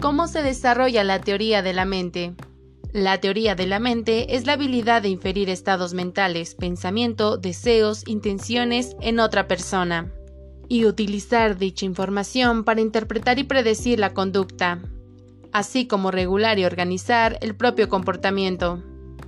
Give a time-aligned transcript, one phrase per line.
[0.00, 2.34] ¿Cómo se desarrolla la teoría de la mente?
[2.94, 8.96] La teoría de la mente es la habilidad de inferir estados mentales, pensamiento, deseos, intenciones
[9.02, 10.10] en otra persona
[10.68, 14.80] y utilizar dicha información para interpretar y predecir la conducta,
[15.52, 18.82] así como regular y organizar el propio comportamiento.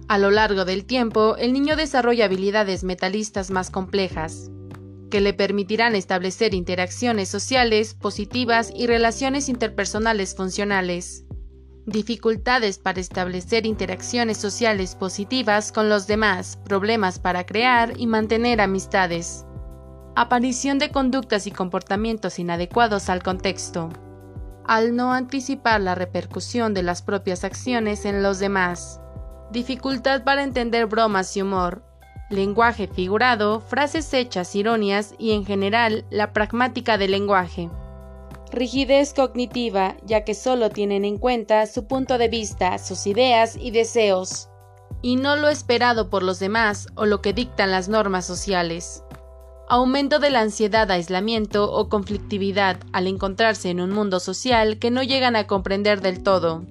[0.08, 4.50] A lo largo del tiempo, el niño desarrolla habilidades metalistas más complejas,
[5.12, 11.26] que le permitirán establecer interacciones sociales positivas y relaciones interpersonales funcionales.
[11.84, 19.44] Dificultades para establecer interacciones sociales positivas con los demás, problemas para crear y mantener amistades,
[20.16, 23.90] aparición de conductas y comportamientos inadecuados al contexto,
[24.64, 28.98] al no anticipar la repercusión de las propias acciones en los demás,
[29.50, 31.84] dificultad para entender bromas y humor,
[32.32, 37.70] lenguaje figurado, frases hechas, ironías y en general la pragmática del lenguaje
[38.52, 43.70] rigidez cognitiva, ya que solo tienen en cuenta su punto de vista, sus ideas y
[43.70, 44.48] deseos,
[45.00, 49.02] y no lo esperado por los demás o lo que dictan las normas sociales.
[49.68, 55.02] Aumento de la ansiedad, aislamiento o conflictividad al encontrarse en un mundo social que no
[55.02, 56.64] llegan a comprender del todo.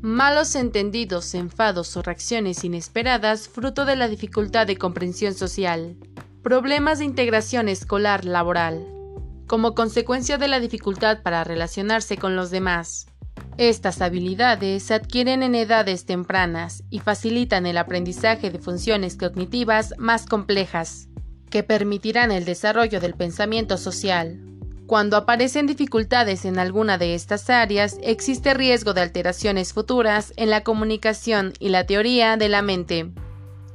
[0.00, 5.96] Malos entendidos, enfados o reacciones inesperadas fruto de la dificultad de comprensión social.
[6.42, 8.86] Problemas de integración escolar laboral
[9.48, 13.06] como consecuencia de la dificultad para relacionarse con los demás.
[13.56, 20.26] Estas habilidades se adquieren en edades tempranas y facilitan el aprendizaje de funciones cognitivas más
[20.26, 21.08] complejas,
[21.50, 24.38] que permitirán el desarrollo del pensamiento social.
[24.88, 30.64] Cuando aparecen dificultades en alguna de estas áreas, existe riesgo de alteraciones futuras en la
[30.64, 33.12] comunicación y la teoría de la mente.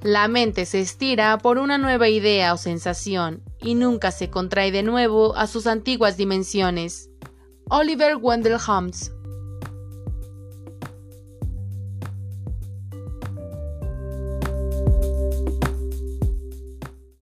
[0.02, 4.82] La mente se estira por una nueva idea o sensación y nunca se contrae de
[4.82, 7.12] nuevo a sus antiguas dimensiones.
[7.70, 9.12] Oliver Wendell Holmes